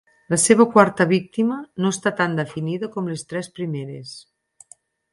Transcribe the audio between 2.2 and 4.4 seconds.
tan definida com les tres primeres.